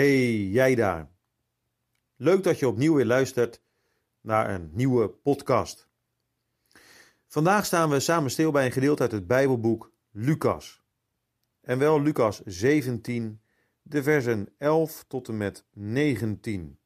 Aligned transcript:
Hey, 0.00 0.36
jij 0.46 0.74
daar. 0.74 1.10
Leuk 2.16 2.42
dat 2.42 2.58
je 2.58 2.68
opnieuw 2.68 2.94
weer 2.94 3.06
luistert 3.06 3.62
naar 4.20 4.54
een 4.54 4.70
nieuwe 4.72 5.08
podcast. 5.08 5.88
Vandaag 7.26 7.66
staan 7.66 7.90
we 7.90 8.00
samen 8.00 8.30
stil 8.30 8.50
bij 8.50 8.66
een 8.66 8.72
gedeelte 8.72 9.02
uit 9.02 9.12
het 9.12 9.26
Bijbelboek 9.26 9.92
Lucas. 10.10 10.82
En 11.60 11.78
wel 11.78 12.02
Lucas 12.02 12.40
17, 12.44 13.40
de 13.82 14.02
versen 14.02 14.54
11 14.58 15.04
tot 15.08 15.28
en 15.28 15.36
met 15.36 15.66
19. 15.72 16.78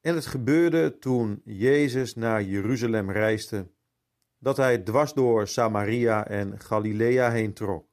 En 0.00 0.14
het 0.14 0.26
gebeurde 0.26 0.98
toen 0.98 1.40
Jezus 1.44 2.14
naar 2.14 2.42
Jeruzalem 2.42 3.10
reisde, 3.10 3.70
dat 4.38 4.56
hij 4.56 4.78
dwars 4.78 5.12
door 5.12 5.48
Samaria 5.48 6.26
en 6.26 6.60
Galilea 6.60 7.30
heen 7.30 7.52
trok. 7.52 7.92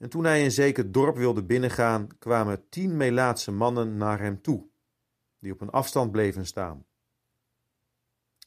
En 0.00 0.08
toen 0.08 0.24
hij 0.24 0.44
een 0.44 0.50
zeker 0.50 0.92
dorp 0.92 1.16
wilde 1.16 1.44
binnengaan, 1.44 2.18
kwamen 2.18 2.68
tien 2.68 2.96
Melaatse 2.96 3.50
mannen 3.50 3.96
naar 3.96 4.20
hem 4.20 4.42
toe, 4.42 4.68
die 5.38 5.52
op 5.52 5.60
een 5.60 5.70
afstand 5.70 6.12
bleven 6.12 6.46
staan. 6.46 6.86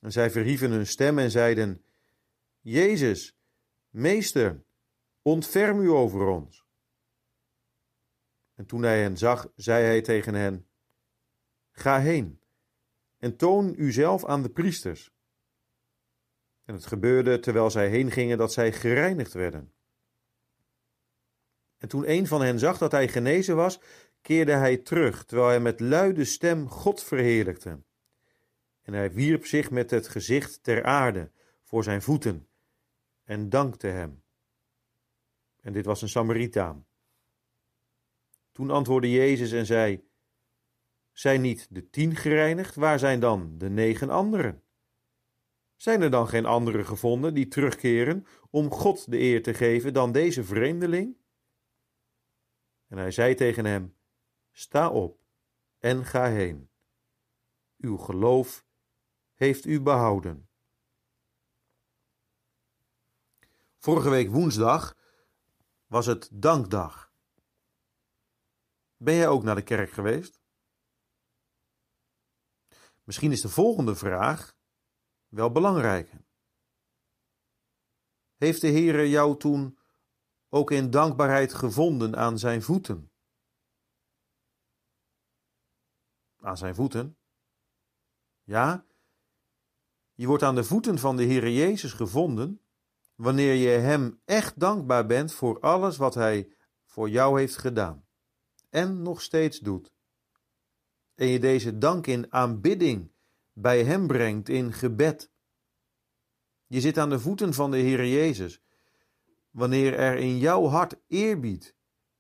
En 0.01 0.11
zij 0.11 0.31
verhieven 0.31 0.71
hun 0.71 0.87
stem 0.87 1.19
en 1.19 1.31
zeiden: 1.31 1.83
Jezus, 2.59 3.37
meester, 3.89 4.63
ontferm 5.21 5.79
u 5.79 5.89
over 5.89 6.27
ons. 6.27 6.65
En 8.55 8.65
toen 8.65 8.83
hij 8.83 9.01
hen 9.01 9.17
zag, 9.17 9.51
zei 9.55 9.85
hij 9.85 10.01
tegen 10.01 10.33
hen: 10.33 10.67
Ga 11.71 11.99
heen 11.99 12.41
en 13.17 13.37
toon 13.37 13.73
uzelf 13.77 14.25
aan 14.25 14.41
de 14.41 14.49
priesters. 14.49 15.11
En 16.65 16.73
het 16.73 16.85
gebeurde 16.85 17.39
terwijl 17.39 17.69
zij 17.69 17.89
heen 17.89 18.11
gingen 18.11 18.37
dat 18.37 18.53
zij 18.53 18.71
gereinigd 18.71 19.33
werden. 19.33 19.73
En 21.83 21.89
toen 21.89 22.09
een 22.09 22.27
van 22.27 22.41
hen 22.41 22.59
zag 22.59 22.77
dat 22.77 22.91
hij 22.91 23.07
genezen 23.07 23.55
was, 23.55 23.79
keerde 24.21 24.51
hij 24.51 24.77
terug, 24.77 25.25
terwijl 25.25 25.49
hij 25.49 25.59
met 25.59 25.79
luide 25.79 26.25
stem 26.25 26.69
God 26.69 27.03
verheerlijkte. 27.03 27.79
En 28.81 28.93
hij 28.93 29.11
wierp 29.11 29.45
zich 29.45 29.71
met 29.71 29.91
het 29.91 30.07
gezicht 30.07 30.63
ter 30.63 30.83
aarde 30.83 31.31
voor 31.63 31.83
zijn 31.83 32.01
voeten 32.01 32.47
en 33.23 33.49
dankte 33.49 33.87
hem. 33.87 34.23
En 35.61 35.73
dit 35.73 35.85
was 35.85 36.01
een 36.01 36.09
Samaritaan. 36.09 36.85
Toen 38.51 38.69
antwoordde 38.69 39.11
Jezus 39.11 39.51
en 39.51 39.65
zei: 39.65 40.03
Zijn 41.11 41.41
niet 41.41 41.67
de 41.69 41.89
tien 41.89 42.15
gereinigd? 42.15 42.75
Waar 42.75 42.99
zijn 42.99 43.19
dan 43.19 43.57
de 43.57 43.69
negen 43.69 44.09
anderen? 44.09 44.63
Zijn 45.75 46.01
er 46.01 46.11
dan 46.11 46.27
geen 46.27 46.45
anderen 46.45 46.85
gevonden 46.85 47.33
die 47.33 47.47
terugkeren 47.47 48.25
om 48.49 48.71
God 48.71 49.11
de 49.11 49.19
eer 49.19 49.43
te 49.43 49.53
geven 49.53 49.93
dan 49.93 50.11
deze 50.11 50.43
vreemdeling? 50.43 51.21
En 52.93 52.99
hij 52.99 53.11
zei 53.11 53.35
tegen 53.35 53.65
hem: 53.65 53.97
Sta 54.51 54.89
op 54.89 55.25
en 55.77 56.05
ga 56.05 56.25
heen. 56.25 56.69
Uw 57.77 57.97
geloof 57.97 58.65
heeft 59.33 59.65
u 59.65 59.81
behouden. 59.81 60.49
Vorige 63.77 64.09
week 64.09 64.29
woensdag 64.29 64.97
was 65.85 66.05
het 66.05 66.29
dankdag. 66.31 67.13
Ben 68.97 69.15
jij 69.15 69.27
ook 69.27 69.43
naar 69.43 69.55
de 69.55 69.63
kerk 69.63 69.91
geweest? 69.91 70.41
Misschien 73.03 73.31
is 73.31 73.41
de 73.41 73.49
volgende 73.49 73.95
vraag 73.95 74.57
wel 75.27 75.51
belangrijker. 75.51 76.25
Heeft 78.35 78.61
de 78.61 78.71
Heere 78.71 79.09
jou 79.09 79.39
toen 79.39 79.77
ook 80.53 80.71
in 80.71 80.89
dankbaarheid 80.89 81.53
gevonden 81.53 82.15
aan 82.15 82.39
zijn 82.39 82.61
voeten? 82.61 83.11
Aan 86.39 86.57
zijn 86.57 86.75
voeten? 86.75 87.17
Ja, 88.43 88.85
je 90.13 90.27
wordt 90.27 90.43
aan 90.43 90.55
de 90.55 90.63
voeten 90.63 90.99
van 90.99 91.15
de 91.15 91.25
Heere 91.25 91.53
Jezus 91.53 91.93
gevonden 91.93 92.61
wanneer 93.15 93.53
je 93.53 93.69
Hem 93.69 94.21
echt 94.25 94.59
dankbaar 94.59 95.05
bent 95.05 95.33
voor 95.33 95.59
alles 95.59 95.97
wat 95.97 96.13
Hij 96.13 96.53
voor 96.85 97.09
jou 97.09 97.39
heeft 97.39 97.57
gedaan 97.57 98.05
en 98.69 99.01
nog 99.01 99.21
steeds 99.21 99.59
doet. 99.59 99.93
En 101.15 101.27
je 101.27 101.39
deze 101.39 101.77
dank 101.77 102.07
in 102.07 102.33
aanbidding 102.33 103.11
bij 103.53 103.83
Hem 103.83 104.07
brengt 104.07 104.49
in 104.49 104.73
gebed. 104.73 105.31
Je 106.67 106.81
zit 106.81 106.97
aan 106.97 107.09
de 107.09 107.19
voeten 107.19 107.53
van 107.53 107.71
de 107.71 107.77
Heere 107.77 108.09
Jezus 108.09 108.61
wanneer 109.53 109.93
er 109.93 110.17
in 110.17 110.37
jouw 110.37 110.65
hart 110.65 110.95
eerbied 111.07 111.75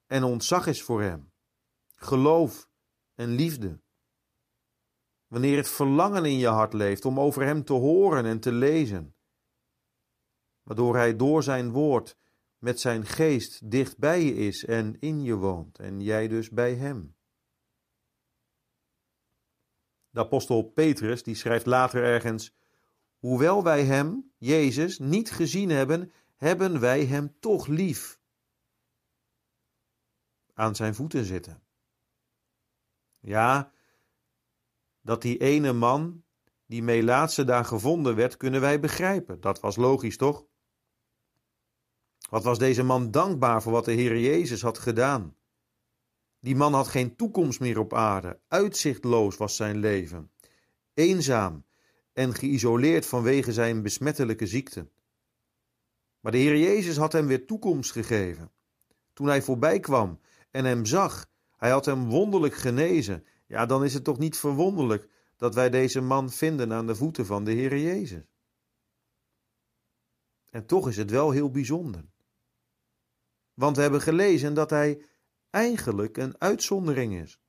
en 0.05 0.23
ontzag 0.23 0.67
is 0.67 0.83
voor 0.83 1.01
Hem, 1.01 1.31
geloof 1.95 2.69
en 3.15 3.29
liefde. 3.29 3.81
Wanneer 5.27 5.57
het 5.57 5.69
verlangen 5.69 6.25
in 6.25 6.37
je 6.37 6.47
hart 6.47 6.73
leeft 6.73 7.05
om 7.05 7.19
over 7.19 7.45
Hem 7.45 7.63
te 7.63 7.73
horen 7.73 8.25
en 8.25 8.39
te 8.39 8.51
lezen, 8.51 9.15
waardoor 10.63 10.95
Hij 10.95 11.15
door 11.15 11.43
Zijn 11.43 11.71
woord 11.71 12.17
met 12.57 12.79
Zijn 12.79 13.05
geest 13.05 13.71
dicht 13.71 13.97
bij 13.97 14.21
je 14.21 14.35
is 14.35 14.65
en 14.65 14.99
in 14.99 15.23
je 15.23 15.35
woont 15.35 15.79
en 15.79 16.01
jij 16.01 16.27
dus 16.27 16.49
bij 16.49 16.75
Hem. 16.75 17.15
De 20.09 20.19
apostel 20.19 20.63
Petrus 20.63 21.23
die 21.23 21.35
schrijft 21.35 21.65
later 21.65 22.03
ergens: 22.03 22.55
Hoewel 23.17 23.63
wij 23.63 23.83
Hem, 23.83 24.31
Jezus, 24.37 24.99
niet 24.99 25.31
gezien 25.31 25.69
hebben, 25.69 26.11
hebben 26.43 26.79
wij 26.79 27.05
Hem 27.05 27.35
toch 27.39 27.67
lief. 27.67 28.19
Aan 30.53 30.75
Zijn 30.75 30.95
voeten 30.95 31.25
zitten. 31.25 31.63
Ja, 33.19 33.71
dat 35.01 35.21
die 35.21 35.37
ene 35.37 35.73
man, 35.73 36.23
die 36.65 36.83
Melaatse 36.83 37.43
daar 37.43 37.65
gevonden 37.65 38.15
werd, 38.15 38.37
kunnen 38.37 38.61
wij 38.61 38.79
begrijpen. 38.79 39.41
Dat 39.41 39.59
was 39.59 39.75
logisch, 39.75 40.17
toch? 40.17 40.45
Wat 42.29 42.43
was 42.43 42.59
deze 42.59 42.83
man 42.83 43.11
dankbaar 43.11 43.61
voor 43.61 43.71
wat 43.71 43.85
de 43.85 43.91
Heer 43.91 44.19
Jezus 44.19 44.61
had 44.61 44.77
gedaan? 44.77 45.35
Die 46.39 46.55
man 46.55 46.73
had 46.73 46.87
geen 46.87 47.15
toekomst 47.15 47.59
meer 47.59 47.79
op 47.79 47.93
aarde, 47.93 48.39
uitzichtloos 48.47 49.37
was 49.37 49.55
zijn 49.55 49.77
leven, 49.77 50.31
eenzaam 50.93 51.65
en 52.13 52.33
geïsoleerd 52.33 53.05
vanwege 53.05 53.53
zijn 53.53 53.81
besmettelijke 53.81 54.47
ziekte. 54.47 54.91
Maar 56.23 56.31
de 56.31 56.37
Heer 56.37 56.57
Jezus 56.57 56.97
had 56.97 57.11
hem 57.11 57.27
weer 57.27 57.45
toekomst 57.45 57.91
gegeven. 57.91 58.51
Toen 59.13 59.27
hij 59.27 59.41
voorbij 59.41 59.79
kwam 59.79 60.19
en 60.51 60.65
hem 60.65 60.85
zag, 60.85 61.29
hij 61.57 61.69
had 61.69 61.85
hem 61.85 62.09
wonderlijk 62.09 62.53
genezen. 62.53 63.25
Ja, 63.47 63.65
dan 63.65 63.83
is 63.83 63.93
het 63.93 64.03
toch 64.03 64.17
niet 64.17 64.37
verwonderlijk 64.37 65.09
dat 65.37 65.55
wij 65.55 65.69
deze 65.69 66.01
man 66.01 66.31
vinden 66.31 66.73
aan 66.73 66.87
de 66.87 66.95
voeten 66.95 67.25
van 67.25 67.43
de 67.43 67.51
Heer 67.51 67.77
Jezus. 67.77 68.23
En 70.49 70.65
toch 70.65 70.87
is 70.87 70.97
het 70.97 71.09
wel 71.09 71.31
heel 71.31 71.51
bijzonder. 71.51 72.05
Want 73.53 73.75
we 73.75 73.81
hebben 73.81 74.01
gelezen 74.01 74.53
dat 74.53 74.69
hij 74.69 75.05
eigenlijk 75.49 76.17
een 76.17 76.41
uitzondering 76.41 77.15
is. 77.21 77.39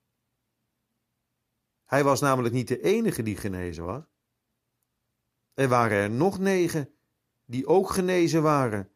Hij 1.85 2.05
was 2.05 2.21
namelijk 2.21 2.55
niet 2.55 2.69
de 2.69 2.81
enige 2.83 3.23
die 3.23 3.37
genezen 3.37 3.85
was. 3.85 4.03
Er 5.53 5.69
waren 5.69 5.99
er 5.99 6.11
nog 6.11 6.39
negen 6.39 6.95
die 7.45 7.67
ook 7.67 7.91
genezen 7.91 8.43
waren 8.43 8.91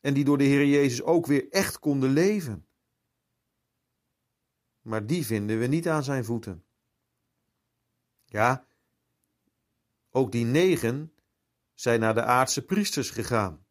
en 0.00 0.14
die 0.14 0.24
door 0.24 0.38
de 0.38 0.44
Heer 0.44 0.66
Jezus 0.66 1.02
ook 1.02 1.26
weer 1.26 1.50
echt 1.50 1.78
konden 1.78 2.10
leven. 2.10 2.66
Maar 4.80 5.06
die 5.06 5.26
vinden 5.26 5.58
we 5.58 5.66
niet 5.66 5.88
aan 5.88 6.04
zijn 6.04 6.24
voeten. 6.24 6.64
Ja, 8.24 8.66
ook 10.10 10.32
die 10.32 10.44
negen 10.44 11.14
zijn 11.74 12.00
naar 12.00 12.14
de 12.14 12.22
aardse 12.22 12.64
priesters 12.64 13.10
gegaan. 13.10 13.66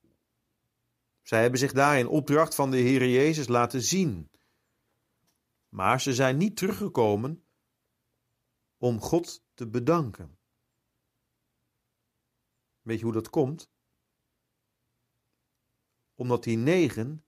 Zij 1.22 1.42
hebben 1.42 1.60
zich 1.60 1.72
daar 1.72 2.00
in 2.00 2.08
opdracht 2.08 2.56
van 2.56 2.72
de 2.72 2.78
Heer 2.78 3.10
Jezus 3.10 3.48
laten 3.48 3.82
zien. 3.82 4.32
Maar 5.70 6.02
ze 6.02 6.14
zijn 6.14 6.38
niet 6.38 6.58
teruggekomen 6.58 7.46
om 8.78 9.00
God 9.00 9.44
te 9.54 9.68
bedanken. 9.68 10.38
Weet 12.82 12.98
je 12.98 13.04
hoe 13.04 13.14
dat 13.14 13.30
komt? 13.30 13.73
Omdat 16.16 16.44
die 16.44 16.58
negen 16.58 17.26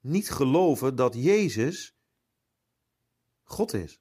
niet 0.00 0.30
geloven 0.30 0.96
dat 0.96 1.14
Jezus 1.14 1.96
God 3.42 3.72
is. 3.72 4.00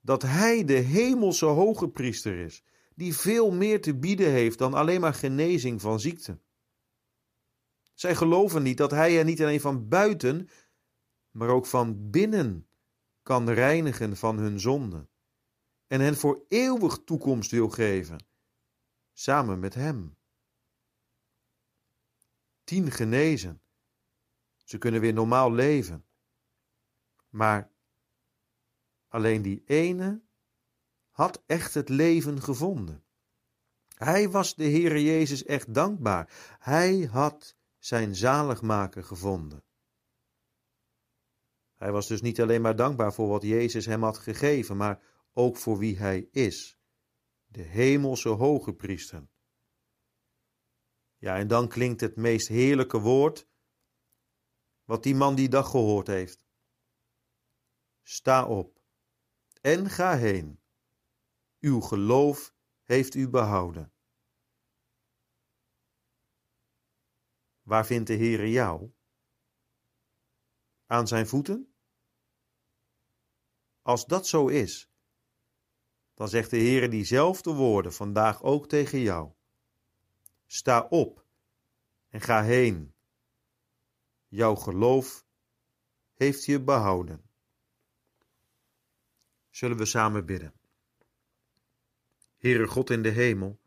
Dat 0.00 0.22
Hij 0.22 0.64
de 0.64 0.72
hemelse 0.72 1.46
hoge 1.46 1.88
priester 1.88 2.38
is, 2.38 2.64
die 2.94 3.16
veel 3.16 3.50
meer 3.50 3.80
te 3.80 3.98
bieden 3.98 4.30
heeft 4.30 4.58
dan 4.58 4.74
alleen 4.74 5.00
maar 5.00 5.14
genezing 5.14 5.80
van 5.80 6.00
ziekte. 6.00 6.40
Zij 7.94 8.16
geloven 8.16 8.62
niet 8.62 8.76
dat 8.76 8.90
Hij 8.90 9.18
er 9.18 9.24
niet 9.24 9.40
alleen 9.40 9.60
van 9.60 9.88
buiten, 9.88 10.48
maar 11.30 11.48
ook 11.48 11.66
van 11.66 12.10
binnen 12.10 12.68
kan 13.22 13.50
reinigen 13.50 14.16
van 14.16 14.38
hun 14.38 14.60
zonde 14.60 15.08
en 15.86 16.00
hen 16.00 16.16
voor 16.16 16.44
eeuwig 16.48 16.98
toekomst 17.04 17.50
wil 17.50 17.68
geven, 17.68 18.26
samen 19.12 19.58
met 19.58 19.74
Hem. 19.74 20.16
Tien 22.70 22.90
genezen, 22.90 23.62
Ze 24.64 24.78
kunnen 24.78 25.00
weer 25.00 25.12
normaal 25.12 25.52
leven. 25.52 26.06
Maar 27.28 27.72
alleen 29.08 29.42
die 29.42 29.62
ene 29.64 30.22
had 31.10 31.42
echt 31.46 31.74
het 31.74 31.88
leven 31.88 32.42
gevonden. 32.42 33.04
Hij 33.88 34.28
was 34.28 34.54
de 34.54 34.64
Heere 34.64 35.02
Jezus 35.02 35.44
echt 35.44 35.74
dankbaar. 35.74 36.56
Hij 36.58 37.00
had 37.00 37.56
zijn 37.78 38.14
zaligmaker 38.14 39.04
gevonden. 39.04 39.64
Hij 41.74 41.92
was 41.92 42.06
dus 42.06 42.20
niet 42.20 42.40
alleen 42.40 42.62
maar 42.62 42.76
dankbaar 42.76 43.12
voor 43.12 43.28
wat 43.28 43.42
Jezus 43.42 43.86
hem 43.86 44.02
had 44.02 44.18
gegeven, 44.18 44.76
maar 44.76 45.02
ook 45.32 45.56
voor 45.56 45.78
wie 45.78 45.98
hij 45.98 46.28
is, 46.30 46.78
de 47.46 47.62
hemelse 47.62 48.28
hoge 48.28 48.74
priester. 48.74 49.28
Ja, 51.20 51.36
en 51.36 51.48
dan 51.48 51.68
klinkt 51.68 52.00
het 52.00 52.16
meest 52.16 52.48
heerlijke 52.48 52.98
woord 52.98 53.48
wat 54.84 55.02
die 55.02 55.14
man 55.14 55.34
die 55.34 55.48
dag 55.48 55.70
gehoord 55.70 56.06
heeft. 56.06 56.46
Sta 58.02 58.46
op 58.46 58.80
en 59.60 59.90
ga 59.90 60.16
heen. 60.16 60.60
Uw 61.60 61.80
geloof 61.80 62.54
heeft 62.82 63.14
u 63.14 63.28
behouden. 63.28 63.92
Waar 67.62 67.86
vindt 67.86 68.06
de 68.06 68.16
Heere 68.16 68.50
jou? 68.50 68.90
Aan 70.86 71.08
zijn 71.08 71.26
voeten? 71.26 71.74
Als 73.82 74.06
dat 74.06 74.26
zo 74.26 74.46
is, 74.46 74.90
dan 76.14 76.28
zegt 76.28 76.50
de 76.50 76.56
Heere 76.56 76.88
diezelfde 76.88 77.52
woorden 77.52 77.92
vandaag 77.92 78.42
ook 78.42 78.68
tegen 78.68 79.00
jou. 79.00 79.32
Sta 80.52 80.86
op 80.88 81.24
en 82.08 82.20
ga 82.20 82.42
heen. 82.42 82.94
Jouw 84.28 84.54
geloof 84.54 85.26
heeft 86.14 86.44
je 86.44 86.60
behouden. 86.60 87.30
Zullen 89.50 89.76
we 89.76 89.84
samen 89.84 90.26
bidden? 90.26 90.54
Heere 92.36 92.66
God 92.66 92.90
in 92.90 93.02
de 93.02 93.08
hemel, 93.08 93.60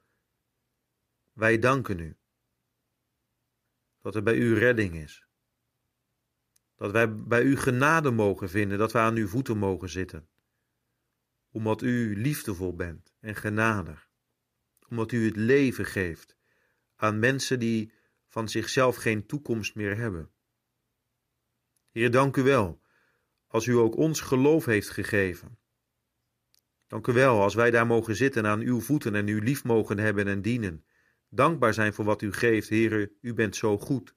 wij 1.33 1.59
danken 1.59 1.99
u 1.99 2.17
dat 4.01 4.15
er 4.15 4.23
bij 4.23 4.35
u 4.35 4.57
redding 4.57 4.95
is. 4.95 5.27
Dat 6.75 6.91
wij 6.91 7.15
bij 7.15 7.43
u 7.43 7.57
genade 7.57 8.11
mogen 8.11 8.49
vinden, 8.49 8.77
dat 8.77 8.91
wij 8.91 9.03
aan 9.03 9.15
uw 9.15 9.27
voeten 9.27 9.57
mogen 9.57 9.89
zitten. 9.89 10.29
Omdat 11.51 11.81
u 11.81 12.21
liefdevol 12.21 12.75
bent 12.75 13.13
en 13.19 13.35
genadig. 13.35 14.09
Omdat 14.87 15.11
u 15.11 15.25
het 15.25 15.35
leven 15.35 15.85
geeft 15.85 16.41
aan 17.03 17.19
mensen 17.19 17.59
die 17.59 17.91
van 18.27 18.49
zichzelf 18.49 18.95
geen 18.95 19.25
toekomst 19.25 19.75
meer 19.75 19.97
hebben. 19.97 20.31
Heer, 21.91 22.11
dank 22.11 22.37
u 22.37 22.43
wel, 22.43 22.81
als 23.47 23.65
u 23.65 23.73
ook 23.73 23.95
ons 23.95 24.21
geloof 24.21 24.65
heeft 24.65 24.89
gegeven. 24.89 25.59
Dank 26.87 27.07
u 27.07 27.13
wel, 27.13 27.41
als 27.41 27.53
wij 27.53 27.71
daar 27.71 27.87
mogen 27.87 28.15
zitten 28.15 28.45
aan 28.45 28.59
uw 28.59 28.79
voeten 28.79 29.15
en 29.15 29.27
u 29.27 29.43
lief 29.43 29.63
mogen 29.63 29.97
hebben 29.97 30.27
en 30.27 30.41
dienen. 30.41 30.85
Dankbaar 31.29 31.73
zijn 31.73 31.93
voor 31.93 32.05
wat 32.05 32.21
u 32.21 32.33
geeft, 32.33 32.69
Heer, 32.69 33.11
u 33.21 33.33
bent 33.33 33.55
zo 33.55 33.77
goed. 33.77 34.15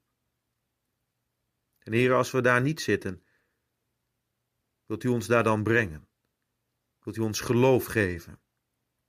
En 1.79 1.93
Heer, 1.93 2.15
als 2.15 2.31
we 2.31 2.41
daar 2.41 2.63
niet 2.63 2.81
zitten, 2.81 3.25
wilt 4.85 5.05
u 5.05 5.09
ons 5.09 5.27
daar 5.27 5.45
dan 5.45 5.63
brengen? 5.63 6.09
Wilt 6.99 7.17
u 7.17 7.21
ons 7.21 7.41
geloof 7.41 7.85
geven 7.85 8.41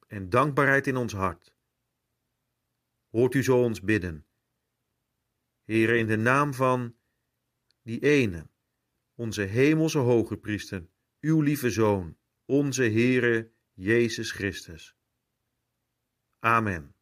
en 0.08 0.30
dankbaarheid 0.30 0.88
in 0.88 0.96
ons 0.96 1.14
hart? 1.14 1.56
Hoort 3.10 3.34
u 3.34 3.44
zo 3.44 3.64
ons 3.64 3.82
bidden? 3.82 4.26
Heer, 5.64 5.96
in 5.96 6.08
de 6.08 6.18
naam 6.18 6.54
van 6.54 6.96
die 7.82 8.00
ene, 8.00 8.50
onze 9.16 9.42
hemelse 9.42 9.98
hoge 9.98 10.38
priester, 10.38 10.90
uw 11.20 11.42
lieve 11.42 11.70
Zoon, 11.70 12.18
onze 12.46 12.84
Heere 12.84 13.52
Jezus 13.74 14.32
Christus. 14.32 14.96
Amen. 16.40 16.97